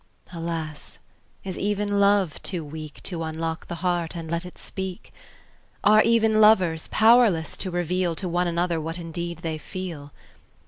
[0.33, 0.97] Alas!
[1.43, 5.13] is even love too weak To unlock the heart, and let it speak?
[5.83, 10.11] Are even lovers powerless to reveal To one another what indeed they feel?